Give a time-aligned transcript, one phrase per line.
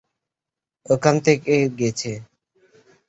[0.85, 2.11] ওখান থেকে গেছে।